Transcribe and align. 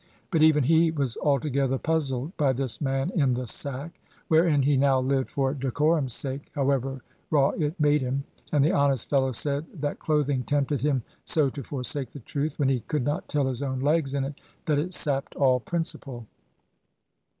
But 0.31 0.41
even 0.41 0.63
he 0.63 0.89
was 0.89 1.15
altogether 1.21 1.77
puzzled 1.77 2.35
by 2.35 2.53
this 2.53 2.81
man 2.81 3.11
in 3.11 3.35
the 3.35 3.45
sack, 3.45 3.99
wherein 4.29 4.63
he 4.63 4.75
now 4.75 4.99
lived 4.99 5.29
for 5.29 5.53
decorum's 5.53 6.13
sake, 6.15 6.49
however 6.55 7.03
raw 7.29 7.49
it 7.51 7.79
made 7.79 8.01
him. 8.01 8.23
And 8.51 8.65
the 8.65 8.73
honest 8.73 9.11
fellow 9.11 9.31
said 9.31 9.67
that 9.75 9.99
clothing 9.99 10.41
tempted 10.41 10.81
him 10.81 11.03
so 11.23 11.49
to 11.49 11.61
forsake 11.61 12.09
the 12.09 12.19
truth, 12.19 12.57
when 12.57 12.69
he 12.69 12.79
could 12.79 13.03
not 13.05 13.27
tell 13.27 13.45
his 13.47 13.61
own 13.61 13.79
legs 13.79 14.15
in 14.15 14.23
it, 14.25 14.41
that 14.65 14.79
it 14.79 14.95
sapped 14.95 15.35
all 15.35 15.59
principle. 15.59 16.25